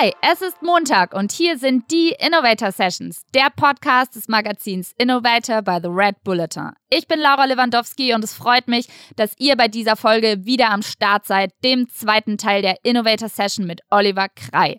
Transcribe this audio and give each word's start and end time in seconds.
Hi, 0.00 0.12
es 0.20 0.42
ist 0.42 0.62
Montag 0.62 1.12
und 1.12 1.32
hier 1.32 1.58
sind 1.58 1.90
die 1.90 2.14
Innovator 2.20 2.70
Sessions, 2.70 3.22
der 3.34 3.50
Podcast 3.50 4.14
des 4.14 4.28
Magazins 4.28 4.94
Innovator 4.96 5.60
by 5.60 5.78
the 5.82 5.88
Red 5.88 6.22
Bulletin. 6.22 6.70
Ich 6.88 7.08
bin 7.08 7.18
Laura 7.18 7.46
Lewandowski 7.46 8.14
und 8.14 8.22
es 8.22 8.32
freut 8.32 8.68
mich, 8.68 8.86
dass 9.16 9.34
ihr 9.38 9.56
bei 9.56 9.66
dieser 9.66 9.96
Folge 9.96 10.44
wieder 10.44 10.70
am 10.70 10.82
Start 10.82 11.26
seid, 11.26 11.52
dem 11.64 11.88
zweiten 11.88 12.38
Teil 12.38 12.62
der 12.62 12.76
Innovator 12.84 13.28
Session 13.28 13.66
mit 13.66 13.80
Oliver 13.90 14.28
Krei. 14.28 14.78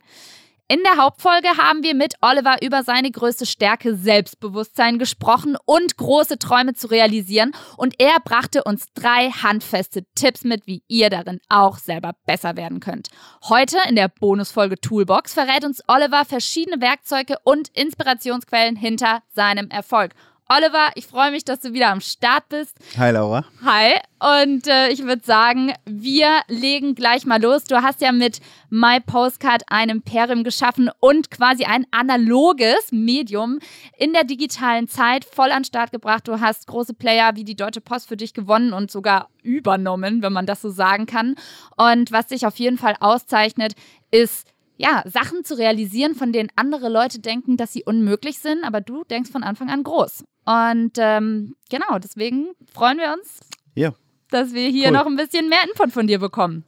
In 0.72 0.84
der 0.84 1.04
Hauptfolge 1.04 1.58
haben 1.58 1.82
wir 1.82 1.96
mit 1.96 2.14
Oliver 2.22 2.58
über 2.62 2.84
seine 2.84 3.10
größte 3.10 3.48
Stärke 3.48 3.96
Selbstbewusstsein 3.96 5.00
gesprochen 5.00 5.58
und 5.66 5.98
große 5.98 6.38
Träume 6.38 6.76
zu 6.76 6.86
realisieren. 6.92 7.54
Und 7.76 7.96
er 7.98 8.20
brachte 8.24 8.64
uns 8.64 8.86
drei 8.94 9.32
handfeste 9.32 10.04
Tipps 10.14 10.44
mit, 10.44 10.68
wie 10.68 10.84
ihr 10.88 11.10
darin 11.10 11.40
auch 11.50 11.80
selber 11.80 12.14
besser 12.28 12.56
werden 12.56 12.82
könnt. 12.82 13.10
Heute 13.46 13.80
in 13.90 13.96
der 13.96 14.10
Bonusfolge 14.10 14.80
Toolbox 14.80 15.34
verrät 15.34 15.66
uns 15.66 15.82
Oliver 15.88 16.24
verschiedene 16.24 16.80
Werkzeuge 16.80 17.38
und 17.44 17.70
Inspirationsquellen 17.70 18.76
hinter 18.76 19.24
seinem 19.34 19.72
Erfolg. 19.72 20.14
Oliver, 20.52 20.90
ich 20.96 21.06
freue 21.06 21.30
mich, 21.30 21.46
dass 21.46 21.60
du 21.60 21.74
wieder 21.74 21.90
am 21.90 22.02
Start 22.02 22.50
bist. 22.50 22.76
Hi 22.98 23.12
Laura. 23.12 23.46
Hi. 23.64 24.00
Und 24.42 24.66
äh, 24.66 24.90
ich 24.90 25.04
würde 25.04 25.24
sagen, 25.24 25.74
wir 25.86 26.42
legen 26.48 26.96
gleich 26.96 27.28
mal 27.28 27.40
los. 27.40 27.66
Du 27.66 27.84
hast 27.84 28.02
ja 28.02 28.12
mit 28.12 28.40
My 28.72 29.00
Postcard 29.00 29.62
ein 29.68 29.90
Imperium 29.90 30.44
geschaffen 30.44 30.90
und 31.00 31.30
quasi 31.30 31.66
ein 31.66 31.86
analoges 31.92 32.92
Medium 32.92 33.60
in 33.96 34.12
der 34.12 34.24
digitalen 34.24 34.88
Zeit 34.88 35.24
voll 35.24 35.52
an 35.52 35.66
Start 35.66 35.92
gebracht. 35.92 36.28
Du 36.28 36.40
hast 36.40 36.66
große 36.66 36.96
Player 36.96 37.36
wie 37.36 37.44
die 37.44 37.56
Deutsche 37.56 37.80
Post 37.80 38.08
für 38.08 38.18
dich 38.18 38.34
gewonnen 38.34 38.74
und 38.74 38.90
sogar 38.90 39.30
übernommen, 39.44 40.24
wenn 40.24 40.34
man 40.34 40.48
das 40.48 40.64
so 40.64 40.72
sagen 40.72 41.06
kann. 41.06 41.36
Und 41.78 42.12
was 42.12 42.26
dich 42.26 42.48
auf 42.48 42.56
jeden 42.56 42.80
Fall 42.80 42.96
auszeichnet, 43.00 43.76
ist 44.10 44.48
ja, 44.80 45.04
Sachen 45.06 45.44
zu 45.44 45.58
realisieren, 45.58 46.16
von 46.16 46.32
denen 46.32 46.50
andere 46.56 46.88
Leute 46.88 47.20
denken, 47.20 47.58
dass 47.58 47.74
sie 47.74 47.84
unmöglich 47.84 48.40
sind, 48.40 48.64
aber 48.64 48.80
du 48.80 49.04
denkst 49.04 49.30
von 49.30 49.44
Anfang 49.44 49.70
an 49.70 49.84
groß. 49.84 50.24
Und 50.46 50.94
ähm, 50.98 51.56
genau, 51.70 52.00
deswegen 52.00 52.54
freuen 52.74 52.98
wir 52.98 53.14
uns, 53.14 53.42
ja. 53.76 53.94
dass 54.32 54.54
wir 54.54 54.70
hier 54.70 54.88
cool. 54.88 54.94
noch 54.94 55.06
ein 55.06 55.18
bisschen 55.18 55.50
mehr 55.50 55.60
Input 55.68 55.92
von 55.92 56.08
dir 56.08 56.20
bekommen. 56.20 56.64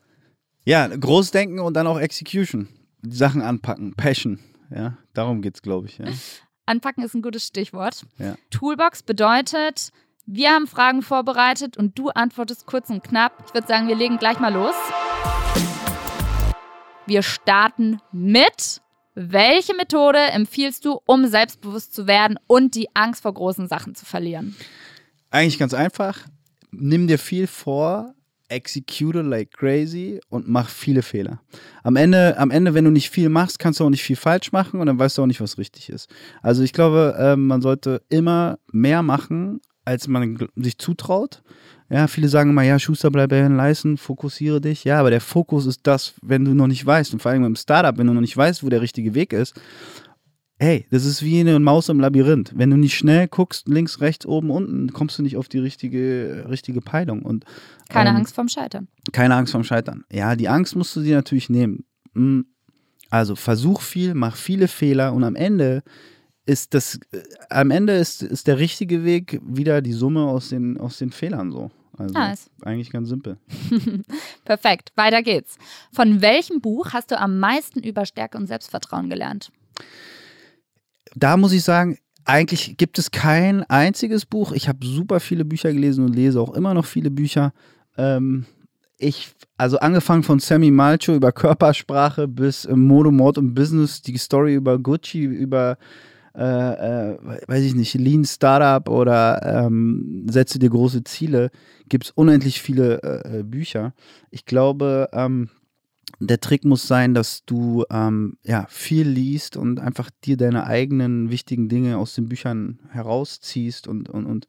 Ja, 0.65 0.87
Großdenken 0.87 1.59
und 1.59 1.73
dann 1.73 1.87
auch 1.87 1.97
Execution. 1.97 2.67
Die 3.01 3.15
Sachen 3.15 3.41
anpacken, 3.41 3.95
Passion. 3.95 4.39
Ja, 4.69 4.97
darum 5.13 5.41
geht 5.41 5.55
es, 5.55 5.61
glaube 5.61 5.87
ich. 5.87 5.97
Ja. 5.97 6.05
Anpacken 6.65 7.05
ist 7.05 7.15
ein 7.15 7.21
gutes 7.21 7.47
Stichwort. 7.47 8.05
Ja. 8.19 8.35
Toolbox 8.49 9.03
bedeutet, 9.03 9.91
wir 10.25 10.51
haben 10.51 10.67
Fragen 10.67 11.01
vorbereitet 11.01 11.77
und 11.77 11.97
du 11.97 12.09
antwortest 12.09 12.65
kurz 12.65 12.89
und 12.89 13.05
knapp. 13.05 13.41
Ich 13.47 13.53
würde 13.53 13.67
sagen, 13.67 13.87
wir 13.87 13.95
legen 13.95 14.17
gleich 14.17 14.39
mal 14.39 14.53
los. 14.53 14.75
Wir 17.11 17.23
starten 17.23 17.99
mit 18.13 18.81
welche 19.15 19.75
Methode 19.75 20.17
empfiehlst 20.17 20.85
du, 20.85 21.01
um 21.05 21.27
selbstbewusst 21.27 21.93
zu 21.93 22.07
werden 22.07 22.39
und 22.47 22.73
die 22.73 22.87
Angst 22.93 23.23
vor 23.23 23.33
großen 23.33 23.67
Sachen 23.67 23.95
zu 23.95 24.05
verlieren? 24.05 24.55
Eigentlich 25.29 25.59
ganz 25.59 25.73
einfach. 25.73 26.19
Nimm 26.71 27.07
dir 27.07 27.19
viel 27.19 27.47
vor, 27.47 28.13
execute 28.47 29.21
like 29.23 29.51
crazy 29.51 30.21
und 30.29 30.47
mach 30.47 30.69
viele 30.69 31.01
Fehler. 31.01 31.41
Am 31.83 31.97
Ende, 31.97 32.37
am 32.37 32.49
Ende, 32.49 32.73
wenn 32.73 32.85
du 32.85 32.91
nicht 32.91 33.09
viel 33.09 33.27
machst, 33.27 33.59
kannst 33.59 33.81
du 33.81 33.83
auch 33.83 33.89
nicht 33.89 34.03
viel 34.03 34.15
falsch 34.15 34.53
machen 34.53 34.79
und 34.79 34.85
dann 34.85 34.97
weißt 34.97 35.17
du 35.17 35.23
auch 35.23 35.27
nicht, 35.27 35.41
was 35.41 35.57
richtig 35.57 35.89
ist. 35.89 36.09
Also 36.41 36.63
ich 36.63 36.71
glaube, 36.71 37.17
äh, 37.19 37.35
man 37.35 37.61
sollte 37.61 38.03
immer 38.07 38.57
mehr 38.71 39.03
machen, 39.03 39.59
als 39.83 40.07
man 40.07 40.47
sich 40.55 40.77
zutraut. 40.77 41.43
Ja, 41.91 42.07
viele 42.07 42.29
sagen 42.29 42.51
immer, 42.51 42.61
ja, 42.63 42.79
Schuster, 42.79 43.11
bleib 43.11 43.31
bei 43.31 43.41
den 43.41 43.57
Leisten, 43.57 43.97
fokussiere 43.97 44.61
dich. 44.61 44.85
Ja, 44.85 45.01
aber 45.01 45.09
der 45.09 45.19
Fokus 45.19 45.65
ist 45.65 45.85
das, 45.85 46.13
wenn 46.21 46.45
du 46.45 46.53
noch 46.53 46.67
nicht 46.67 46.85
weißt. 46.85 47.11
Und 47.11 47.21
vor 47.21 47.31
allem 47.31 47.43
im 47.43 47.57
Startup, 47.57 47.97
wenn 47.97 48.07
du 48.07 48.13
noch 48.13 48.21
nicht 48.21 48.37
weißt, 48.37 48.63
wo 48.63 48.69
der 48.69 48.81
richtige 48.81 49.13
Weg 49.13 49.33
ist. 49.33 49.59
Hey, 50.57 50.87
das 50.89 51.03
ist 51.03 51.21
wie 51.21 51.41
eine 51.41 51.59
Maus 51.59 51.89
im 51.89 51.99
Labyrinth. 51.99 52.53
Wenn 52.55 52.69
du 52.69 52.77
nicht 52.77 52.95
schnell 52.95 53.27
guckst, 53.27 53.67
links, 53.67 53.99
rechts, 53.99 54.25
oben, 54.25 54.51
unten, 54.51 54.93
kommst 54.93 55.19
du 55.19 55.23
nicht 55.23 55.35
auf 55.35 55.49
die 55.49 55.59
richtige, 55.59 56.45
richtige 56.47 56.79
Peilung. 56.79 57.23
Und, 57.23 57.43
keine 57.89 58.11
ähm, 58.11 58.15
Angst 58.15 58.35
vorm 58.35 58.47
Scheitern. 58.47 58.87
Keine 59.11 59.35
Angst 59.35 59.51
vorm 59.51 59.65
Scheitern. 59.65 60.05
Ja, 60.09 60.37
die 60.37 60.47
Angst 60.47 60.77
musst 60.77 60.95
du 60.95 61.01
dir 61.01 61.17
natürlich 61.17 61.49
nehmen. 61.49 61.83
Hm, 62.13 62.45
also 63.09 63.35
versuch 63.35 63.81
viel, 63.81 64.13
mach 64.13 64.37
viele 64.37 64.69
Fehler 64.69 65.11
und 65.11 65.25
am 65.25 65.35
Ende 65.35 65.83
ist 66.45 66.73
das, 66.73 67.01
äh, 67.11 67.19
am 67.49 67.69
Ende 67.69 67.97
ist, 67.97 68.23
ist 68.23 68.47
der 68.47 68.59
richtige 68.59 69.03
Weg 69.03 69.41
wieder 69.45 69.81
die 69.81 69.91
Summe 69.91 70.23
aus 70.23 70.49
den, 70.49 70.77
aus 70.77 70.97
den 70.97 71.11
Fehlern 71.11 71.51
so. 71.51 71.69
Also 71.97 72.13
nice. 72.13 72.49
eigentlich 72.61 72.91
ganz 72.91 73.09
simpel. 73.09 73.37
Perfekt, 74.45 74.91
weiter 74.95 75.21
geht's. 75.21 75.57
Von 75.91 76.21
welchem 76.21 76.61
Buch 76.61 76.93
hast 76.93 77.11
du 77.11 77.19
am 77.19 77.39
meisten 77.39 77.81
über 77.81 78.05
Stärke 78.05 78.37
und 78.37 78.47
Selbstvertrauen 78.47 79.09
gelernt? 79.09 79.51
Da 81.15 81.37
muss 81.37 81.51
ich 81.51 81.63
sagen, 81.63 81.97
eigentlich 82.25 82.77
gibt 82.77 82.97
es 82.99 83.11
kein 83.11 83.63
einziges 83.63 84.25
Buch. 84.25 84.51
Ich 84.53 84.67
habe 84.67 84.85
super 84.85 85.19
viele 85.19 85.45
Bücher 85.45 85.73
gelesen 85.73 86.05
und 86.05 86.15
lese 86.15 86.39
auch 86.39 86.53
immer 86.53 86.73
noch 86.73 86.85
viele 86.85 87.11
Bücher. 87.11 87.53
Ähm, 87.97 88.45
ich, 88.97 89.31
also 89.57 89.79
angefangen 89.79 90.23
von 90.23 90.39
Sammy 90.39 90.71
Malcho 90.71 91.15
über 91.15 91.31
Körpersprache 91.31 92.27
bis 92.27 92.65
äh, 92.65 92.75
Mode, 92.75 93.11
Mord 93.11 93.37
und 93.37 93.53
Business, 93.53 94.01
die 94.01 94.17
Story 94.17 94.55
über 94.55 94.77
Gucci, 94.77 95.23
über 95.23 95.77
äh, 96.35 97.11
äh, 97.11 97.17
weiß 97.47 97.63
ich 97.63 97.75
nicht, 97.75 97.93
Lean 97.95 98.25
Startup 98.25 98.87
oder 98.89 99.65
ähm, 99.65 100.25
setze 100.29 100.59
dir 100.59 100.69
große 100.69 101.03
Ziele, 101.03 101.51
gibt 101.89 102.05
es 102.05 102.11
unendlich 102.11 102.61
viele 102.61 103.01
äh, 103.03 103.39
äh, 103.39 103.43
Bücher. 103.43 103.93
Ich 104.29 104.45
glaube, 104.45 105.09
ähm, 105.11 105.49
der 106.19 106.39
Trick 106.39 106.63
muss 106.63 106.87
sein, 106.87 107.13
dass 107.13 107.45
du 107.45 107.83
ähm, 107.89 108.37
ja, 108.43 108.65
viel 108.69 109.07
liest 109.07 109.57
und 109.57 109.79
einfach 109.79 110.09
dir 110.23 110.37
deine 110.37 110.65
eigenen 110.65 111.31
wichtigen 111.31 111.67
Dinge 111.67 111.97
aus 111.97 112.15
den 112.15 112.29
Büchern 112.29 112.79
herausziehst 112.89 113.87
und, 113.87 114.09
und, 114.09 114.25
und 114.25 114.47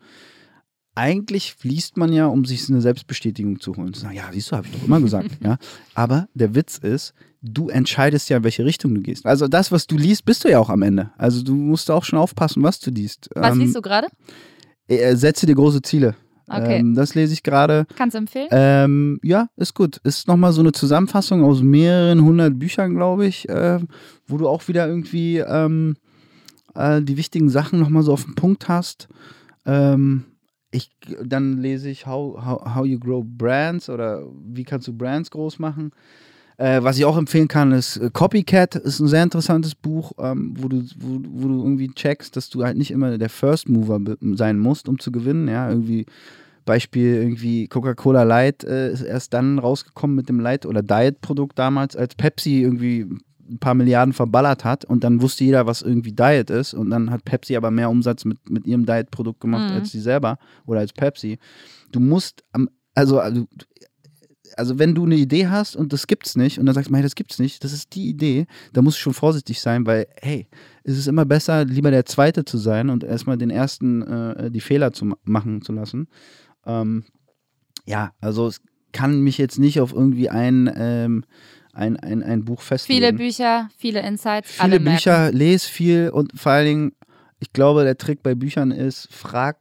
eigentlich 0.95 1.57
liest 1.63 1.97
man 1.97 2.13
ja, 2.13 2.27
um 2.27 2.45
sich 2.45 2.69
eine 2.69 2.81
Selbstbestätigung 2.81 3.61
zu 3.61 3.77
holen. 3.77 3.95
Zu 3.95 4.03
sagen, 4.03 4.15
ja, 4.15 4.25
siehst 4.33 4.53
du, 4.53 4.57
habe 4.57 4.67
ich 4.67 4.73
doch 4.73 4.87
immer 4.87 5.01
gesagt. 5.01 5.31
ja. 5.43 5.59
Aber 5.95 6.29
der 6.35 6.55
Witz 6.55 6.79
ist, 6.79 7.15
du 7.41 7.69
entscheidest 7.69 8.29
ja, 8.29 8.39
in 8.39 8.45
welche 8.45 8.65
Richtung 8.65 8.95
du 8.95 9.01
gehst. 9.01 9.27
Also 9.27 9.49
das, 9.49 9.73
was 9.73 9.87
du 9.87 9.97
liest, 9.97 10.25
bist 10.25 10.45
du 10.45 10.51
ja 10.51 10.59
auch 10.59 10.71
am 10.71 10.83
Ende. 10.83 11.11
Also 11.17 11.43
du 11.43 11.55
musst 11.55 11.91
auch 11.91 12.05
schon 12.05 12.19
aufpassen, 12.19 12.63
was 12.63 12.79
du 12.81 12.91
liest. 12.91 13.31
Was 13.35 13.55
ähm, 13.55 13.61
liest 13.61 13.77
du 13.77 13.83
gerade? 13.83 14.09
Äh, 14.87 15.17
setze 15.17 15.47
dir 15.47 15.55
große 15.55 15.83
Ziele. 15.83 16.15
Okay. 16.47 16.81
Ähm, 16.81 16.95
das 16.95 17.15
lese 17.15 17.33
ich 17.33 17.43
gerade. 17.43 17.87
Kannst 17.97 18.15
du 18.15 18.19
empfehlen? 18.19 18.49
Ähm, 18.51 19.21
ja, 19.23 19.49
ist 19.57 19.75
gut. 19.75 19.99
Ist 20.05 20.29
nochmal 20.29 20.53
so 20.53 20.61
eine 20.61 20.73
Zusammenfassung 20.73 21.43
aus 21.43 21.63
mehreren 21.63 22.23
hundert 22.23 22.59
Büchern, 22.59 22.95
glaube 22.95 23.27
ich, 23.27 23.49
äh, 23.49 23.79
wo 24.27 24.37
du 24.37 24.49
auch 24.49 24.69
wieder 24.69 24.87
irgendwie 24.87 25.39
äh, 25.39 25.95
die 27.03 27.17
wichtigen 27.17 27.49
Sachen 27.49 27.79
nochmal 27.79 28.03
so 28.03 28.13
auf 28.13 28.25
den 28.25 28.35
Punkt 28.35 28.69
hast. 28.69 29.09
Ähm, 29.65 30.25
ich, 30.73 30.91
dann 31.23 31.59
lese 31.59 31.89
ich 31.89 32.07
how, 32.07 32.45
how, 32.45 32.75
how 32.75 32.85
You 32.85 32.99
Grow 32.99 33.25
Brands 33.25 33.89
oder 33.89 34.27
wie 34.45 34.65
kannst 34.65 34.89
du 34.89 34.93
Brands 34.93 35.31
groß 35.31 35.59
machen. 35.59 35.93
Äh, 36.57 36.83
was 36.83 36.99
ich 36.99 37.05
auch 37.05 37.17
empfehlen 37.17 37.49
kann, 37.49 37.73
ist 37.73 37.99
äh, 37.99 38.11
Copycat, 38.13 38.77
ist 38.77 39.01
ein 39.01 39.09
sehr 39.09 39.23
interessantes 39.23 39.75
Buch, 39.75 40.13
ähm, 40.19 40.55
wo, 40.59 40.69
du, 40.69 40.83
wo, 40.99 41.21
wo, 41.29 41.49
du 41.49 41.59
irgendwie 41.63 41.89
checkst, 41.89 42.37
dass 42.37 42.51
du 42.51 42.65
halt 42.65 42.77
nicht 42.77 42.91
immer 42.91 43.17
der 43.17 43.29
First 43.29 43.69
Mover 43.69 44.01
sein 44.35 44.59
musst, 44.59 44.89
um 44.89 44.99
zu 44.99 45.13
gewinnen. 45.13 45.49
Ja, 45.49 45.69
irgendwie 45.69 46.07
Beispiel 46.65 47.17
irgendwie 47.17 47.69
Coca-Cola 47.69 48.23
Light 48.23 48.65
äh, 48.65 48.93
ist 48.93 49.03
erst 49.03 49.35
dann 49.35 49.59
rausgekommen 49.59 50.17
mit 50.17 50.29
dem 50.29 50.41
Light 50.41 50.65
oder 50.65 50.83
Diet-Produkt 50.83 51.59
damals, 51.59 51.97
als 51.97 52.15
Pepsi 52.15 52.63
irgendwie 52.63 53.07
ein 53.49 53.59
paar 53.59 53.75
Milliarden 53.75 54.13
verballert 54.13 54.65
hat 54.65 54.85
und 54.85 55.05
dann 55.05 55.21
wusste 55.21 55.45
jeder, 55.45 55.67
was 55.67 55.83
irgendwie 55.83 56.13
Diet 56.13 56.51
ist 56.51 56.75
und 56.75 56.91
dann 56.91 57.11
hat 57.11 57.25
Pepsi 57.25 57.57
aber 57.57 57.71
mehr 57.71 57.91
Umsatz 57.91 58.25
mit, 58.25 58.51
mit 58.51 58.67
ihrem 58.67 58.87
Diet-Produkt 58.87 59.41
gemacht 59.41 59.71
mhm. 59.71 59.77
als 59.77 59.91
sie 59.91 60.01
selber 60.01 60.39
oder 60.67 60.81
als 60.81 60.93
Pepsi. 60.93 61.39
Du 61.91 62.01
musst 62.01 62.43
am, 62.53 62.69
also, 62.95 63.19
also, 63.19 63.47
also 64.57 64.79
wenn 64.79 64.95
du 64.95 65.05
eine 65.05 65.17
Idee 65.17 65.49
hast 65.49 65.77
und 65.77 65.93
das 65.93 66.07
gibt's 66.07 66.37
nicht 66.37 66.59
und 66.59 66.67
dann 66.67 66.75
sagst 66.75 66.91
du, 66.91 66.95
hey, 66.95 67.03
das 67.03 67.15
gibt's 67.15 67.39
nicht, 67.39 67.65
das 67.65 67.73
ist 67.73 67.95
die 67.95 68.09
Idee, 68.09 68.47
da 68.73 68.83
musst 68.83 68.99
du 68.99 69.03
schon 69.03 69.15
vorsichtig 69.15 69.61
sein, 69.61 69.87
weil, 69.87 70.07
hey, 70.21 70.49
es 70.85 70.97
ist 70.97 71.09
immer 71.09 71.25
besser, 71.25 71.65
lieber 71.65 71.91
der 71.91 72.05
Zweite 72.07 72.45
zu 72.45 72.59
sein 72.59 72.91
und 72.91 73.05
erstmal 73.05 73.39
den 73.39 73.51
Ersten 73.51 74.03
äh, 74.03 74.51
die 74.51 74.61
Fehler 74.61 74.93
zu 74.93 75.15
machen 75.25 75.63
zu 75.63 75.73
lassen. 75.73 76.09
Ähm, 76.67 77.05
ja, 77.87 78.13
also 78.21 78.47
es 78.47 78.61
kann 78.93 79.23
mich 79.23 79.39
jetzt 79.39 79.59
nicht 79.59 79.81
auf 79.81 79.93
irgendwie 79.93 80.29
ein 80.29 80.71
ähm, 80.75 81.25
ein, 81.73 81.97
ein, 81.99 82.23
ein 82.23 82.45
Buch 82.45 82.61
festlegen. 82.61 83.01
Viele 83.01 83.13
Bücher, 83.13 83.71
viele 83.77 84.01
Insights. 84.07 84.51
Viele 84.51 84.81
Bücher, 84.81 85.33
lese 85.33 85.69
viel 85.69 86.11
und 86.11 86.39
vor 86.39 86.53
allen 86.53 86.67
Dingen, 86.67 86.93
ich 87.41 87.53
glaube, 87.53 87.85
der 87.85 87.97
Trick 87.99 88.23
bei 88.23 88.35
Büchern 88.35 88.71
ist, 88.71 89.09
frag 89.13 89.59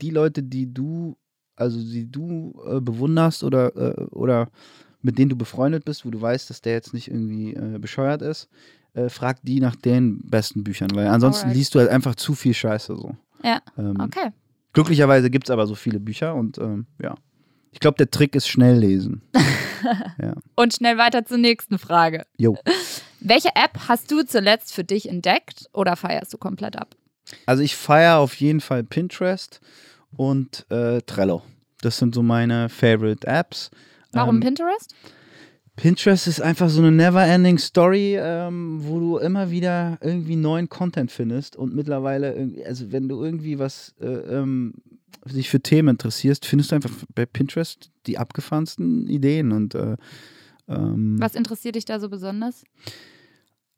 die 0.00 0.10
Leute, 0.10 0.42
die 0.42 0.72
du, 0.72 1.16
also 1.56 1.78
die 1.78 2.10
du 2.10 2.54
äh, 2.66 2.80
bewunderst 2.80 3.42
oder, 3.42 3.74
äh, 3.76 4.04
oder 4.06 4.50
mit 5.02 5.18
denen 5.18 5.30
du 5.30 5.36
befreundet 5.36 5.84
bist, 5.84 6.04
wo 6.04 6.10
du 6.10 6.20
weißt, 6.20 6.50
dass 6.50 6.60
der 6.60 6.74
jetzt 6.74 6.92
nicht 6.92 7.08
irgendwie 7.08 7.54
äh, 7.54 7.78
bescheuert 7.78 8.22
ist, 8.22 8.48
äh, 8.94 9.08
frag 9.08 9.38
die 9.42 9.60
nach 9.60 9.76
den 9.76 10.20
besten 10.28 10.64
Büchern, 10.64 10.90
weil 10.94 11.06
ansonsten 11.06 11.44
Alright. 11.46 11.56
liest 11.56 11.74
du 11.74 11.78
halt 11.78 11.90
einfach 11.90 12.14
zu 12.16 12.34
viel 12.34 12.54
Scheiße 12.54 12.96
so. 12.96 13.16
Ja, 13.42 13.60
ähm, 13.78 13.96
okay. 14.00 14.30
Glücklicherweise 14.72 15.30
gibt 15.30 15.46
es 15.46 15.50
aber 15.50 15.66
so 15.66 15.74
viele 15.74 16.00
Bücher 16.00 16.34
und 16.34 16.58
ähm, 16.58 16.86
ja. 17.00 17.14
Ich 17.76 17.80
glaube, 17.80 17.98
der 17.98 18.10
Trick 18.10 18.34
ist 18.34 18.48
schnell 18.48 18.78
lesen. 18.78 19.20
ja. 20.18 20.32
Und 20.54 20.72
schnell 20.72 20.96
weiter 20.96 21.26
zur 21.26 21.36
nächsten 21.36 21.78
Frage. 21.78 22.24
Jo. 22.38 22.56
Welche 23.20 23.50
App 23.50 23.78
hast 23.86 24.10
du 24.10 24.22
zuletzt 24.24 24.72
für 24.72 24.82
dich 24.82 25.10
entdeckt 25.10 25.68
oder 25.74 25.94
feierst 25.94 26.32
du 26.32 26.38
komplett 26.38 26.74
ab? 26.76 26.96
Also 27.44 27.62
ich 27.62 27.76
feiere 27.76 28.16
auf 28.16 28.34
jeden 28.36 28.62
Fall 28.62 28.82
Pinterest 28.82 29.60
und 30.16 30.64
äh, 30.70 31.02
Trello. 31.02 31.42
Das 31.82 31.98
sind 31.98 32.14
so 32.14 32.22
meine 32.22 32.70
Favorite 32.70 33.26
Apps. 33.26 33.70
Warum 34.10 34.36
Ähm, 34.36 34.40
Pinterest? 34.40 34.94
Pinterest 35.76 36.26
ist 36.26 36.40
einfach 36.40 36.70
so 36.70 36.80
eine 36.80 36.90
never-ending 36.90 37.58
Story, 37.58 38.16
ähm, 38.18 38.78
wo 38.80 38.98
du 38.98 39.18
immer 39.18 39.50
wieder 39.50 39.98
irgendwie 40.00 40.36
neuen 40.36 40.70
Content 40.70 41.12
findest 41.12 41.56
und 41.56 41.74
mittlerweile, 41.74 42.50
also 42.64 42.90
wenn 42.90 43.06
du 43.10 43.22
irgendwie 43.22 43.58
was 43.58 43.94
äh, 44.00 44.06
ähm, 44.06 44.72
dich 45.24 45.48
für 45.48 45.60
Themen 45.60 45.88
interessierst, 45.88 46.46
findest 46.46 46.70
du 46.70 46.76
einfach 46.76 46.92
bei 47.14 47.26
Pinterest 47.26 47.90
die 48.06 48.18
abgefahrensten 48.18 49.08
Ideen 49.08 49.52
und 49.52 49.74
äh, 49.74 49.96
ähm, 50.68 51.16
Was 51.18 51.34
interessiert 51.34 51.76
dich 51.76 51.84
da 51.84 52.00
so 52.00 52.08
besonders? 52.08 52.64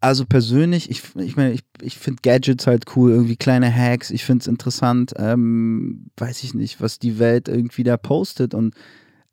also 0.01 0.25
persönlich, 0.27 0.91
ich, 0.91 1.03
ich 1.17 1.37
meine, 1.37 1.53
ich, 1.53 1.63
ich 1.81 1.99
finde 1.99 2.23
Gadgets 2.23 2.67
halt 2.67 2.85
cool, 2.95 3.11
irgendwie 3.11 3.37
kleine 3.37 3.75
Hacks, 3.75 4.11
ich 4.11 4.25
finde 4.25 4.43
es 4.43 4.47
interessant, 4.47 5.13
ähm, 5.17 6.11
weiß 6.17 6.45
ich 6.45 6.55
nicht, 6.55 6.81
was 6.81 6.99
die 6.99 7.19
Welt 7.19 7.49
irgendwie 7.49 7.83
da 7.83 7.97
postet 7.97 8.55
und 8.55 8.75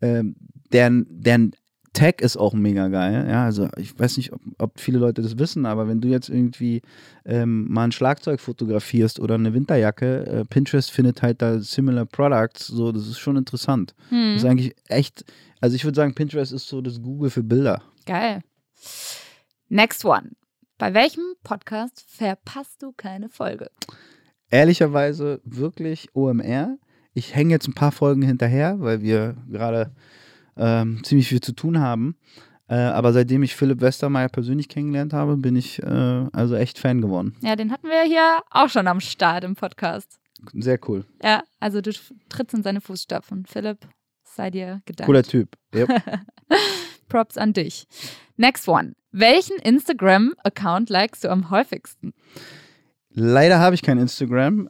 ähm, 0.02 0.36
deren, 0.72 1.06
deren 1.10 1.56
Tag 1.96 2.22
ist 2.22 2.38
auch 2.38 2.54
mega 2.54 2.88
geil, 2.90 3.26
ja, 3.28 3.46
also 3.46 3.68
ich 3.78 3.98
weiß 3.98 4.18
nicht, 4.18 4.32
ob, 4.34 4.42
ob 4.60 4.80
viele 4.80 5.00
Leute 5.00 5.22
das 5.22 5.40
wissen, 5.40 5.66
aber 5.66 5.88
wenn 5.88 6.02
du 6.02 6.08
jetzt 6.08 6.30
irgendwie 6.30 6.82
ähm, 7.26 7.72
mal 7.72 7.86
ein 7.86 7.92
Schlagzeug 7.92 8.40
fotografierst 8.40 9.20
oder 9.20 9.36
eine 9.36 9.54
Winterjacke, 9.54 10.26
äh, 10.28 10.46
Pinterest 10.46 10.92
findet 10.92 11.22
halt 11.22 11.42
da 11.42 11.60
similar 11.60 12.06
products, 12.06 12.68
so, 12.68 12.92
das 12.92 13.08
ist 13.08 13.20
schon 13.20 13.38
interessant. 13.38 13.96
Hm. 14.10 14.34
Das 14.34 14.44
ist 14.44 14.50
eigentlich 14.50 14.76
echt, 14.88 15.26
also 15.60 15.76
ich 15.76 15.84
würde 15.84 15.96
sagen, 15.96 16.14
Pinterest 16.14 16.52
ist 16.52 16.68
so 16.68 16.82
das 16.82 17.02
Google 17.02 17.32
für 17.32 17.44
Bilder. 17.44 17.82
Geil. 18.06 18.42
Next 19.70 20.06
one. 20.06 20.32
Bei 20.78 20.94
welchem 20.94 21.24
Podcast 21.44 22.06
verpasst 22.08 22.84
du 22.84 22.92
keine 22.92 23.30
Folge? 23.30 23.70
ehrlicherweise 24.50 25.42
wirklich 25.44 26.10
OMR. 26.14 26.78
Ich 27.14 27.36
hänge 27.36 27.52
jetzt 27.52 27.68
ein 27.68 27.74
paar 27.74 27.92
Folgen 27.92 28.22
hinterher, 28.22 28.80
weil 28.80 29.02
wir 29.02 29.36
gerade 29.50 29.92
ähm, 30.58 31.04
ziemlich 31.04 31.28
viel 31.28 31.42
zu 31.42 31.54
tun 31.54 31.80
haben. 31.80 32.18
Äh, 32.68 32.76
aber 32.76 33.14
seitdem 33.14 33.44
ich 33.44 33.56
Philipp 33.56 33.82
Westermeier 33.82 34.30
persönlich 34.30 34.70
kennengelernt 34.70 35.14
habe, 35.14 35.38
bin 35.38 35.56
ich 35.56 35.82
äh, 35.84 36.26
also 36.34 36.56
echt 36.56 36.80
Fan 36.80 37.02
geworden. 37.02 37.36
Ja, 37.42 37.56
den 37.56 37.72
hatten 37.72 37.88
wir 37.88 38.04
hier 38.04 38.40
auch 38.50 38.70
schon 38.70 38.88
am 38.88 39.00
Start 39.00 39.44
im 39.44 39.56
Podcast. 39.56 40.20
Sehr 40.54 40.80
cool. 40.88 41.06
Ja, 41.24 41.44
also 41.60 41.82
du 41.82 41.92
trittst 42.30 42.56
in 42.56 42.64
seine 42.64 42.82
Fußstapfen. 42.82 43.46
Philipp, 43.46 43.88
sei 44.24 44.50
dir 44.50 44.82
gedankt. 44.86 45.06
Cooler 45.06 45.24
Typ. 45.24 45.56
Yep. 45.76 45.90
Props 47.08 47.38
an 47.38 47.54
dich. 47.54 47.88
Next 48.36 48.68
one. 48.68 48.94
Welchen 49.12 49.58
Instagram-Account 49.58 50.90
likest 50.90 51.24
du 51.24 51.30
am 51.30 51.50
häufigsten? 51.52 52.14
Leider 53.18 53.60
habe 53.60 53.76
ich 53.76 53.82
kein 53.82 53.98
Instagram. 53.98 54.68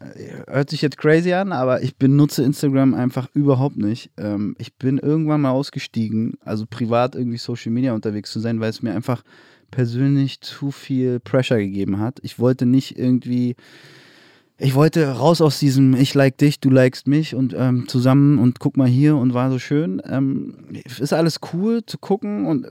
Hört 0.48 0.70
sich 0.70 0.84
jetzt 0.84 1.00
crazy 1.00 1.34
an, 1.34 1.52
aber 1.52 1.82
ich 1.82 1.98
benutze 1.98 2.44
Instagram 2.44 2.94
einfach 2.94 3.28
überhaupt 3.34 3.78
nicht. 3.78 4.12
Ähm, 4.18 4.56
ich 4.60 4.76
bin 4.76 5.00
irgendwann 5.00 5.42
mal 5.42 5.50
ausgestiegen, 5.50 6.38
also 6.46 6.66
privat 6.70 7.16
irgendwie 7.16 7.40
Social 7.40 7.72
Media 7.72 7.94
unterwegs 7.94 8.32
zu 8.32 8.40
sein, 8.40 8.60
weil 8.60 8.70
es 8.70 8.84
mir 8.84 8.94
einfach 8.94 9.24
persönlich 9.72 10.42
zu 10.42 10.70
viel 10.70 11.20
Pressure 11.20 11.58
gegeben 11.58 11.98
hat. 12.00 12.20
Ich 12.22 12.38
wollte 12.38 12.68
nicht 12.68 13.00
irgendwie, 13.00 13.56
ich 14.60 14.76
wollte 14.76 15.08
raus 15.08 15.42
aus 15.42 15.58
diesem 15.58 15.96
Ich 15.96 16.14
like 16.14 16.38
dich, 16.38 16.60
du 16.60 16.70
likest 16.70 17.08
mich 17.08 17.34
und 17.34 17.56
ähm, 17.58 17.88
zusammen 17.88 18.38
und 18.38 18.60
guck 18.60 18.78
mal 18.78 18.88
hier 18.88 19.18
und 19.18 19.34
war 19.34 19.50
so 19.50 19.58
schön. 19.58 20.04
Ähm, 20.08 20.54
ist 20.86 21.14
alles 21.14 21.40
cool 21.52 21.84
zu 21.84 21.98
gucken 21.98 22.46
und 22.46 22.68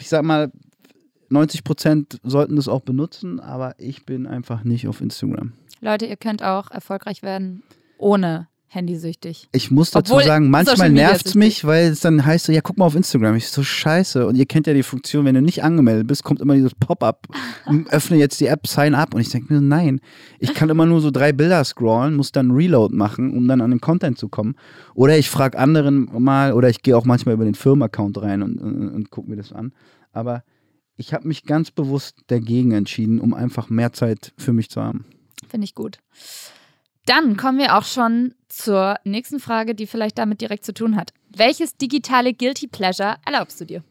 ich 0.00 0.08
sag 0.08 0.24
mal, 0.24 0.50
90 1.32 1.64
Prozent 1.64 2.20
sollten 2.22 2.56
das 2.56 2.68
auch 2.68 2.82
benutzen, 2.82 3.40
aber 3.40 3.74
ich 3.78 4.04
bin 4.04 4.26
einfach 4.26 4.64
nicht 4.64 4.86
auf 4.86 5.00
Instagram. 5.00 5.52
Leute, 5.80 6.06
ihr 6.06 6.16
könnt 6.16 6.42
auch 6.42 6.70
erfolgreich 6.70 7.22
werden 7.22 7.62
ohne 7.98 8.48
handysüchtig. 8.74 9.48
Ich 9.52 9.70
muss 9.70 9.90
dazu 9.90 10.14
Obwohl 10.14 10.24
sagen, 10.24 10.48
manchmal 10.48 10.90
nervt 10.90 11.26
es 11.26 11.34
mich, 11.34 11.64
weil 11.64 11.90
es 11.90 12.00
dann 12.00 12.24
heißt 12.24 12.46
so, 12.46 12.52
ja, 12.52 12.60
guck 12.62 12.78
mal 12.78 12.86
auf 12.86 12.94
Instagram. 12.94 13.36
Ich 13.36 13.48
so, 13.48 13.62
scheiße. 13.62 14.26
Und 14.26 14.36
ihr 14.36 14.46
kennt 14.46 14.66
ja 14.66 14.72
die 14.72 14.82
Funktion, 14.82 15.26
wenn 15.26 15.34
du 15.34 15.42
nicht 15.42 15.62
angemeldet 15.62 16.06
bist, 16.06 16.24
kommt 16.24 16.40
immer 16.40 16.54
dieses 16.54 16.74
Pop-up. 16.74 17.26
Öffne 17.90 18.16
jetzt 18.16 18.40
die 18.40 18.46
App, 18.46 18.66
sign 18.66 18.94
up. 18.94 19.14
Und 19.14 19.20
ich 19.20 19.28
denke 19.28 19.52
mir, 19.52 19.60
nein, 19.60 20.00
ich 20.38 20.54
kann 20.54 20.70
immer 20.70 20.86
nur 20.86 21.00
so 21.00 21.10
drei 21.10 21.32
Bilder 21.32 21.62
scrollen, 21.64 22.14
muss 22.14 22.32
dann 22.32 22.50
Reload 22.50 22.94
machen, 22.96 23.36
um 23.36 23.46
dann 23.46 23.60
an 23.60 23.70
den 23.70 23.80
Content 23.80 24.18
zu 24.18 24.28
kommen. 24.28 24.56
Oder 24.94 25.18
ich 25.18 25.28
frage 25.28 25.58
anderen 25.58 26.08
mal, 26.18 26.54
oder 26.54 26.70
ich 26.70 26.82
gehe 26.82 26.96
auch 26.96 27.04
manchmal 27.04 27.34
über 27.34 27.44
den 27.44 27.54
Firmenaccount 27.54 28.22
rein 28.22 28.42
und, 28.42 28.58
und, 28.58 28.88
und 28.88 29.10
gucke 29.10 29.28
mir 29.28 29.36
das 29.36 29.52
an. 29.52 29.72
Aber 30.12 30.44
ich 30.96 31.12
habe 31.14 31.26
mich 31.28 31.44
ganz 31.44 31.70
bewusst 31.70 32.18
dagegen 32.28 32.72
entschieden, 32.72 33.20
um 33.20 33.34
einfach 33.34 33.68
mehr 33.70 33.92
Zeit 33.92 34.32
für 34.36 34.52
mich 34.52 34.70
zu 34.70 34.82
haben. 34.82 35.04
Finde 35.48 35.64
ich 35.64 35.74
gut. 35.74 35.98
Dann 37.06 37.36
kommen 37.36 37.58
wir 37.58 37.76
auch 37.76 37.84
schon 37.84 38.34
zur 38.48 38.96
nächsten 39.04 39.40
Frage, 39.40 39.74
die 39.74 39.86
vielleicht 39.86 40.18
damit 40.18 40.40
direkt 40.40 40.64
zu 40.64 40.72
tun 40.72 40.96
hat. 40.96 41.12
Welches 41.34 41.76
digitale 41.76 42.32
Guilty 42.32 42.68
Pleasure 42.68 43.16
erlaubst 43.24 43.60
du 43.60 43.64
dir? 43.64 43.82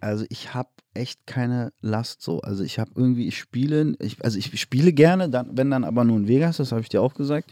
Also 0.00 0.24
ich 0.30 0.54
habe 0.54 0.70
echt 0.94 1.26
keine 1.26 1.72
Last 1.80 2.22
so. 2.22 2.40
Also 2.40 2.64
ich 2.64 2.78
habe 2.78 2.90
irgendwie, 2.94 3.26
ich 3.28 3.38
spiele, 3.38 3.94
ich, 4.00 4.22
also 4.24 4.38
ich 4.38 4.58
spiele 4.60 4.92
gerne, 4.92 5.28
dann, 5.28 5.50
wenn 5.56 5.70
dann 5.70 5.84
aber 5.84 6.04
nur 6.04 6.16
in 6.16 6.28
Vegas, 6.28 6.56
das 6.56 6.72
habe 6.72 6.80
ich 6.80 6.88
dir 6.88 7.02
auch 7.02 7.14
gesagt. 7.14 7.50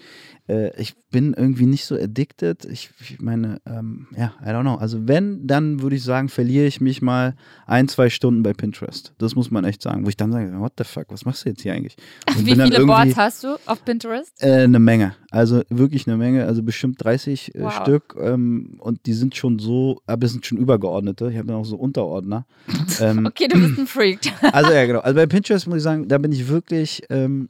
Äh, 0.49 0.79
ich 0.81 0.97
bin 1.11 1.35
irgendwie 1.35 1.67
nicht 1.67 1.85
so 1.85 1.95
addicted. 1.95 2.65
Ich, 2.65 2.91
ich 3.01 3.21
meine, 3.21 3.61
ähm, 3.67 4.09
ja, 4.17 4.33
I 4.43 4.49
don't 4.49 4.63
know. 4.63 4.75
Also 4.75 5.07
wenn, 5.09 5.47
dann 5.47 5.81
würde 5.83 5.97
ich 5.97 6.03
sagen, 6.03 6.29
verliere 6.29 6.67
ich 6.67 6.81
mich 6.81 7.01
mal 7.01 7.35
ein, 7.67 7.89
zwei 7.89 8.11
Stunden 8.11 8.43
bei 8.43 8.53
Pinterest. 8.53 9.15
Das 9.19 9.35
muss 9.35 9.51
man 9.51 9.65
echt 9.65 9.83
sagen. 9.83 10.05
Wo 10.05 10.09
ich 10.09 10.17
dann 10.17 10.33
sage, 10.33 10.59
what 10.59 10.73
the 10.77 10.85
fuck, 10.85 11.07
was 11.09 11.25
machst 11.25 11.45
du 11.45 11.51
jetzt 11.51 11.63
hier 11.63 11.73
eigentlich? 11.73 11.97
Und 12.37 12.45
Wie 12.45 12.55
viele 12.55 12.85
Boards 12.87 13.17
hast 13.17 13.45
du 13.45 13.57
auf 13.67 13.85
Pinterest? 13.85 14.33
äh, 14.43 14.65
eine 14.65 14.79
Menge. 14.79 15.15
Also 15.31 15.63
wirklich 15.69 16.07
eine 16.07 16.17
Menge. 16.17 16.47
Also 16.47 16.63
bestimmt 16.63 17.03
30 17.03 17.55
äh, 17.55 17.63
Wow. 17.63 17.73
Stück. 17.83 18.17
Ähm, 18.21 18.77
und 18.81 19.07
die 19.07 19.13
sind 19.13 19.37
schon 19.37 19.59
so, 19.59 20.01
aber 20.07 20.27
es 20.27 20.33
sind 20.33 20.45
schon 20.47 20.59
Übergeordnete. 20.59 21.31
Ich 21.31 21.37
habe 21.37 21.47
dann 21.49 21.57
auch 21.57 21.65
so 21.65 21.77
Unterordner. 21.77 22.47
ähm, 23.01 23.28
Okay, 23.29 23.49
du 23.49 23.59
bist 23.61 23.79
ein 23.79 23.87
Freak. 23.87 24.21
also 24.53 24.73
ja, 24.73 24.87
genau. 24.87 25.01
Also 25.01 25.15
bei 25.17 25.27
Pinterest 25.27 25.67
muss 25.67 25.79
ich 25.79 25.83
sagen, 25.83 26.09
da 26.09 26.19
bin 26.19 26.33
ich 26.33 26.49
wirklich, 26.49 27.03
ähm, 27.11 27.49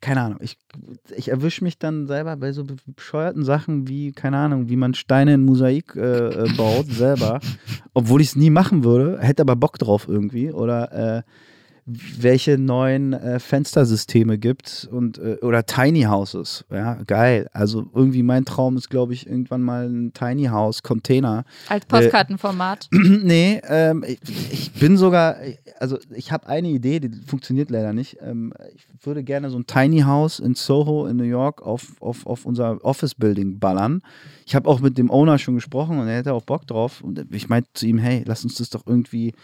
keine 0.00 0.20
Ahnung, 0.20 0.38
ich, 0.42 0.58
ich 1.16 1.28
erwische 1.30 1.64
mich 1.64 1.78
dann 1.78 2.06
selber 2.06 2.36
bei 2.36 2.52
so 2.52 2.64
be- 2.64 2.76
bescheuerten 2.86 3.42
Sachen 3.44 3.88
wie, 3.88 4.12
keine 4.12 4.36
Ahnung, 4.36 4.68
wie 4.68 4.76
man 4.76 4.92
Steine 4.94 5.34
in 5.34 5.44
Mosaik 5.44 5.96
äh, 5.96 6.00
äh, 6.44 6.52
baut, 6.56 6.86
selber. 6.90 7.40
Obwohl 7.94 8.20
ich 8.20 8.28
es 8.28 8.36
nie 8.36 8.50
machen 8.50 8.84
würde, 8.84 9.18
hätte 9.20 9.42
aber 9.42 9.56
Bock 9.56 9.78
drauf 9.78 10.06
irgendwie. 10.08 10.52
Oder 10.52 10.92
äh, 11.18 11.22
welche 11.86 12.56
neuen 12.56 13.12
äh, 13.12 13.38
Fenstersysteme 13.38 14.38
gibt 14.38 14.88
und 14.90 15.18
äh, 15.18 15.36
oder 15.42 15.66
Tiny 15.66 16.02
Houses. 16.02 16.64
Ja, 16.70 16.94
geil. 17.06 17.48
Also 17.52 17.86
irgendwie 17.94 18.22
mein 18.22 18.46
Traum 18.46 18.78
ist, 18.78 18.88
glaube 18.88 19.12
ich, 19.12 19.26
irgendwann 19.26 19.60
mal 19.60 19.86
ein 19.86 20.12
Tiny 20.14 20.44
House 20.44 20.82
Container. 20.82 21.44
Als 21.68 21.84
Postkartenformat. 21.84 22.88
nee, 22.92 23.60
ähm, 23.68 24.02
ich, 24.06 24.52
ich 24.52 24.72
bin 24.72 24.96
sogar, 24.96 25.36
also 25.78 25.98
ich 26.14 26.32
habe 26.32 26.46
eine 26.46 26.68
Idee, 26.68 27.00
die 27.00 27.10
funktioniert 27.26 27.70
leider 27.70 27.92
nicht. 27.92 28.16
Ähm, 28.22 28.54
ich 28.74 28.86
würde 29.04 29.22
gerne 29.22 29.50
so 29.50 29.58
ein 29.58 29.66
Tiny 29.66 30.00
House 30.00 30.38
in 30.38 30.54
Soho 30.54 31.06
in 31.06 31.18
New 31.18 31.24
York 31.24 31.60
auf, 31.62 32.00
auf, 32.00 32.26
auf 32.26 32.46
unser 32.46 32.82
Office 32.82 33.14
Building 33.14 33.58
ballern. 33.58 34.00
Ich 34.46 34.54
habe 34.54 34.70
auch 34.70 34.80
mit 34.80 34.96
dem 34.96 35.10
Owner 35.10 35.38
schon 35.38 35.54
gesprochen 35.54 35.98
und 35.98 36.08
er 36.08 36.16
hätte 36.16 36.32
auch 36.32 36.44
Bock 36.44 36.66
drauf. 36.66 37.02
Und 37.02 37.26
ich 37.30 37.50
meinte 37.50 37.68
zu 37.74 37.86
ihm, 37.86 37.98
hey, 37.98 38.22
lass 38.26 38.42
uns 38.42 38.54
das 38.54 38.70
doch 38.70 38.86
irgendwie 38.86 39.34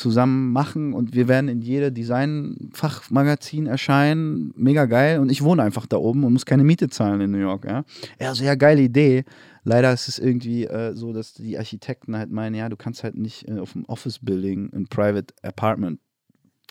zusammen 0.00 0.52
machen 0.52 0.92
und 0.92 1.14
wir 1.14 1.28
werden 1.28 1.48
in 1.48 1.60
jede 1.60 1.92
Design-Fachmagazin 1.92 3.66
erscheinen. 3.66 4.52
Mega 4.56 4.86
geil. 4.86 5.20
Und 5.20 5.30
ich 5.30 5.42
wohne 5.42 5.62
einfach 5.62 5.86
da 5.86 5.98
oben 5.98 6.24
und 6.24 6.32
muss 6.32 6.46
keine 6.46 6.64
Miete 6.64 6.88
zahlen 6.88 7.20
in 7.20 7.30
New 7.30 7.38
York. 7.38 7.64
Ja, 7.66 7.84
ja 8.18 8.32
ja, 8.32 8.54
geile 8.54 8.82
Idee. 8.82 9.24
Leider 9.62 9.92
ist 9.92 10.08
es 10.08 10.18
irgendwie 10.18 10.64
äh, 10.64 10.94
so, 10.94 11.12
dass 11.12 11.34
die 11.34 11.58
Architekten 11.58 12.16
halt 12.16 12.30
meinen, 12.30 12.54
ja, 12.54 12.68
du 12.68 12.76
kannst 12.76 13.04
halt 13.04 13.16
nicht 13.16 13.48
äh, 13.48 13.58
auf 13.58 13.72
dem 13.72 13.84
Office-Building 13.84 14.70
ein 14.72 14.86
Private 14.86 15.34
Apartment 15.42 16.00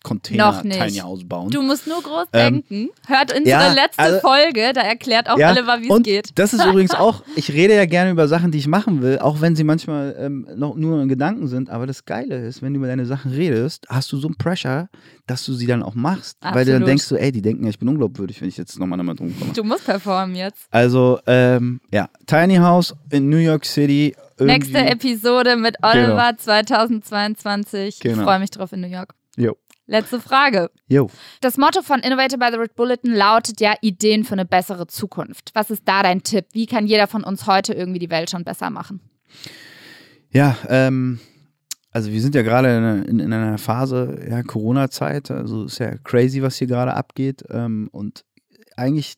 Container. 0.04 0.62
Tiny 0.62 0.98
House 0.98 1.24
bauen. 1.28 1.50
Du 1.50 1.62
musst 1.62 1.86
nur 1.88 2.02
groß 2.02 2.28
Ähm, 2.34 2.64
denken. 2.70 2.90
Hört 3.08 3.32
unsere 3.36 3.50
ja, 3.50 3.74
letzte 3.74 4.00
also- 4.00 4.20
Folge, 4.20 4.72
da 4.74 4.82
erklärt 4.82 5.30
auch 5.30 5.38
Ja, 5.38 5.50
alle, 5.50 5.66
wie 5.82 5.90
es 5.92 6.04
geht. 6.04 6.30
Das 6.36 6.54
ist 6.54 6.64
übrigens 6.64 6.94
auch, 6.96 7.24
ich 7.36 7.52
rede 7.52 7.76
ja 7.76 7.86
gerne 7.86 8.12
über 8.12 8.28
Sachen, 8.28 8.52
die 8.52 8.58
ich 8.60 8.68
machen 8.68 9.02
will, 9.02 9.20
auch 9.20 9.42
wenn 9.42 9.56
sie 9.56 9.64
manchmal 9.64 10.16
ähm, 10.20 10.48
noch 10.56 10.76
nur 10.76 11.02
in 11.02 11.10
Gedanken 11.10 11.48
sind. 11.48 11.70
Aber 11.70 11.86
das 11.86 12.06
Geile 12.06 12.38
ist, 12.48 12.62
wenn 12.62 12.74
du 12.74 12.78
über 12.80 12.88
deine 12.88 13.06
Sachen 13.06 13.32
redest, 13.32 13.86
hast 13.90 14.12
du 14.12 14.18
so 14.18 14.28
einen 14.28 14.38
Pressure, 14.38 14.88
dass 15.28 15.46
du 15.46 15.54
sie 15.54 15.68
dann 15.68 15.84
auch 15.84 15.96
machst. 15.96 16.38
Weil 16.42 16.66
du 16.66 16.72
dann 16.72 16.82
Absolut. 16.84 16.88
denkst 16.88 17.04
so, 17.06 17.16
ey, 17.18 17.32
die 17.32 17.42
denken, 17.42 17.64
ja, 17.66 17.70
ich 17.70 17.80
bin 17.80 17.88
unglaubwürdig, 17.90 18.42
wenn 18.42 18.48
ich 18.50 18.58
jetzt 18.58 18.80
nochmal 18.80 18.98
damit 18.98 19.20
rumkomme. 19.20 19.54
Du 19.54 19.64
musst 19.64 19.86
performen 19.86 20.36
jetzt. 20.36 20.66
Also, 20.72 21.20
ähm, 21.28 21.82
ja, 21.92 22.10
Tiny 22.26 22.56
House 22.56 22.96
in 23.12 23.30
New 23.30 23.38
York 23.38 23.66
City. 23.66 24.16
Nächste 24.40 24.78
Episode 24.80 25.58
mit 25.58 25.76
Oliver 25.84 26.32
2022. 26.38 27.88
Ich 27.96 28.00
Genau. 28.00 28.24
freue 28.24 28.40
mich 28.40 28.50
drauf 28.52 28.72
in 28.74 28.82
New 28.82 28.88
York. 28.88 29.14
Jo. 29.38 29.56
Letzte 29.90 30.22
Frage. 30.22 30.70
Jo. 30.88 31.10
Das 31.42 31.58
Motto 31.58 31.82
von 31.82 32.00
Innovator 32.02 32.38
by 32.38 32.50
the 32.52 32.60
Red 32.60 32.76
Bulletin 32.76 33.12
lautet 33.12 33.60
ja 33.60 33.74
Ideen 33.82 34.24
für 34.24 34.34
eine 34.34 34.46
bessere 34.46 34.86
Zukunft. 34.86 35.50
Was 35.56 35.72
ist 35.72 35.82
da 35.86 36.04
dein 36.04 36.22
Tipp? 36.22 36.46
Wie 36.52 36.68
kann 36.68 36.86
jeder 36.86 37.08
von 37.08 37.24
uns 37.24 37.48
heute 37.48 37.74
irgendwie 37.74 37.98
die 37.98 38.12
Welt 38.12 38.30
schon 38.30 38.44
besser 38.44 38.70
machen? 38.70 39.02
Ja, 40.30 40.56
ähm, 40.68 41.20
also 41.90 42.12
wir 42.12 42.22
sind 42.22 42.36
ja 42.36 42.44
gerade 42.44 43.04
in, 43.08 43.20
in, 43.20 43.34
einer 43.34 43.58
Phase, 43.58 44.28
ja, 44.30 44.44
Corona-Zeit, 44.44 45.32
also 45.32 45.66
ist 45.66 45.80
ja 45.80 45.98
crazy, 45.98 46.44
was 46.44 46.58
hier 46.58 46.68
gerade 46.68 46.94
abgeht. 46.94 47.44
Ähm, 47.50 47.90
und 47.92 48.26
eigentlich, 48.78 49.16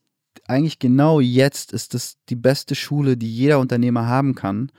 eigentlich 0.47 0.79
genau 0.79 1.19
jetzt 1.19 1.73
ist 1.73 1.93
das 1.95 2.15
die 2.29 2.37
beste 2.37 2.75
Schule, 2.75 3.17
die 3.17 3.29
jeder 3.29 3.59
Unternehmer 3.59 4.07
haben 4.07 4.35
kann, 4.35 4.71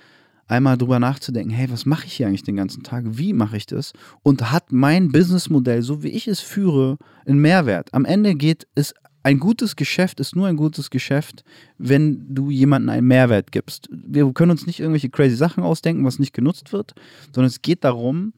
einmal 0.52 0.78
drüber 0.78 1.00
nachzudenken, 1.00 1.50
hey, 1.50 1.70
was 1.70 1.86
mache 1.86 2.06
ich 2.06 2.12
hier 2.12 2.28
eigentlich 2.28 2.44
den 2.44 2.56
ganzen 2.56 2.82
Tag? 2.82 3.04
Wie 3.08 3.32
mache 3.32 3.56
ich 3.56 3.66
das? 3.66 3.92
Und 4.22 4.52
hat 4.52 4.70
mein 4.70 5.10
Businessmodell, 5.10 5.82
so 5.82 6.02
wie 6.02 6.08
ich 6.08 6.28
es 6.28 6.40
führe, 6.40 6.98
einen 7.26 7.40
Mehrwert? 7.40 7.92
Am 7.92 8.04
Ende 8.04 8.34
geht 8.34 8.66
es 8.74 8.94
ein 9.24 9.38
gutes 9.38 9.76
Geschäft 9.76 10.18
ist 10.18 10.34
nur 10.34 10.48
ein 10.48 10.56
gutes 10.56 10.90
Geschäft, 10.90 11.44
wenn 11.78 12.34
du 12.34 12.50
jemandem 12.50 12.88
einen 12.90 13.06
Mehrwert 13.06 13.52
gibst. 13.52 13.88
Wir 13.92 14.30
können 14.32 14.50
uns 14.50 14.66
nicht 14.66 14.80
irgendwelche 14.80 15.10
crazy 15.10 15.36
Sachen 15.36 15.62
ausdenken, 15.62 16.04
was 16.04 16.18
nicht 16.18 16.32
genutzt 16.32 16.72
wird, 16.72 16.94
sondern 17.32 17.46
es 17.46 17.62
geht 17.62 17.84
darum, 17.84 18.32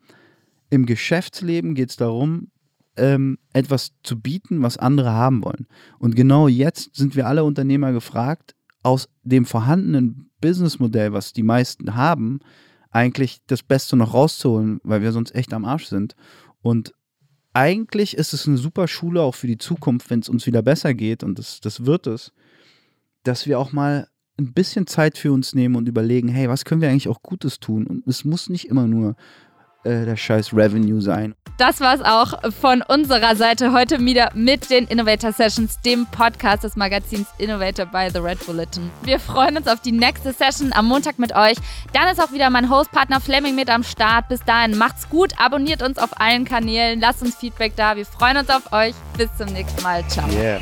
im 0.68 0.85
Geschäftsleben 0.85 1.75
geht 1.75 1.90
es 1.90 1.97
darum, 1.97 2.49
ähm, 2.97 3.38
etwas 3.54 3.92
zu 4.02 4.21
bieten, 4.21 4.62
was 4.62 4.76
andere 4.76 5.11
haben 5.11 5.42
wollen. 5.42 5.66
Und 5.99 6.16
genau 6.16 6.49
jetzt 6.49 6.94
sind 6.94 7.16
wir 7.16 7.26
alle 7.26 7.44
Unternehmer 7.44 7.92
gefragt, 7.92 8.54
aus 8.83 9.09
dem 9.23 9.47
vorhandenen 9.47 10.30
Businessmodell, 10.44 11.14
was 11.14 11.32
die 11.32 11.42
meisten 11.42 11.94
haben, 11.94 12.40
eigentlich 12.90 13.38
das 13.46 13.62
Beste 13.62 13.96
noch 13.96 14.12
rauszuholen, 14.12 14.78
weil 14.84 15.00
wir 15.00 15.12
sonst 15.12 15.34
echt 15.34 15.54
am 15.54 15.64
Arsch 15.64 15.86
sind. 15.86 16.14
Und 16.60 16.92
eigentlich 17.54 18.14
ist 18.14 18.34
es 18.34 18.46
eine 18.46 18.58
super 18.58 18.86
Schule 18.86 19.22
auch 19.22 19.34
für 19.34 19.46
die 19.46 19.56
Zukunft, 19.56 20.10
wenn 20.10 20.20
es 20.20 20.28
uns 20.28 20.46
wieder 20.46 20.60
besser 20.60 20.92
geht 20.92 21.24
und 21.24 21.38
das, 21.38 21.60
das 21.60 21.86
wird 21.86 22.06
es, 22.06 22.32
dass 23.22 23.46
wir 23.46 23.58
auch 23.58 23.72
mal 23.72 24.08
ein 24.36 24.52
bisschen 24.52 24.86
Zeit 24.86 25.16
für 25.16 25.32
uns 25.32 25.54
nehmen 25.54 25.76
und 25.76 25.88
überlegen, 25.88 26.28
hey, 26.28 26.48
was 26.48 26.66
können 26.66 26.82
wir 26.82 26.90
eigentlich 26.90 27.08
auch 27.08 27.22
Gutes 27.22 27.58
tun? 27.58 27.86
Und 27.86 28.06
es 28.06 28.24
muss 28.24 28.50
nicht 28.50 28.66
immer 28.66 28.86
nur 28.86 29.16
äh, 29.85 30.05
der 30.05 30.17
scheiß 30.17 30.55
Revenue 30.55 31.00
sein. 31.00 31.35
Das 31.57 31.81
war 31.81 31.95
es 31.95 32.03
auch 32.03 32.53
von 32.61 32.83
unserer 32.83 33.37
Seite 33.37 33.73
heute 33.73 34.00
wieder 34.00 34.31
mit 34.35 34.71
den 34.71 34.87
Innovator 34.88 35.33
Sessions, 35.33 35.81
dem 35.83 36.07
Podcast 36.07 36.64
des 36.64 36.75
Magazins 36.75 37.29
Innovator 37.38 37.87
by 37.87 38.09
The 38.12 38.19
Red 38.19 38.45
Bulletin. 38.45 38.91
Wir 39.03 39.21
freuen 39.21 39.57
uns 39.57 39.69
auf 39.69 39.81
die 39.81 39.93
nächste 39.93 40.33
Session 40.33 40.73
am 40.73 40.87
Montag 40.87 41.21
mit 41.21 41.35
euch. 41.37 41.57
Dann 41.93 42.09
ist 42.09 42.21
auch 42.21 42.33
wieder 42.33 42.50
mein 42.50 42.71
Hostpartner 42.71 43.21
Fleming 43.21 43.55
mit 43.55 43.71
am 43.71 43.85
Start. 43.85 44.29
Bis 44.29 44.41
dahin 44.45 44.76
macht's 44.76 45.09
gut, 45.09 45.33
abonniert 45.38 45.83
uns 45.83 45.99
auf 45.99 46.21
allen 46.21 46.45
Kanälen, 46.45 47.00
lasst 47.00 47.23
uns 47.23 47.37
Feedback 47.37 47.76
da. 47.76 47.95
Wir 47.95 48.07
freuen 48.07 48.38
uns 48.38 48.50
auf 48.50 48.73
euch. 48.73 48.95
Bis 49.17 49.29
zum 49.37 49.47
nächsten 49.53 49.81
Mal. 49.83 50.05
Ciao. 50.09 50.29
Yeah. 50.31 50.61